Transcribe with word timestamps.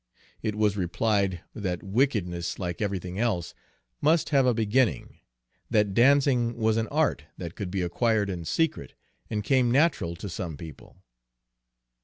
It 0.41 0.55
was 0.55 0.75
replied 0.77 1.41
that 1.53 1.83
wickedness, 1.83 2.57
like 2.57 2.81
everything 2.81 3.19
else, 3.19 3.53
must 4.01 4.29
have 4.29 4.47
a 4.47 4.53
beginning; 4.55 5.19
that 5.69 5.93
dancing 5.93 6.57
was 6.57 6.75
an 6.77 6.87
art 6.87 7.25
that 7.37 7.53
could 7.53 7.69
be 7.69 7.83
acquired 7.83 8.27
in 8.27 8.43
secret, 8.45 8.95
and 9.29 9.43
came 9.43 9.69
natural 9.69 10.15
to 10.15 10.27
some 10.27 10.57
people. 10.57 10.97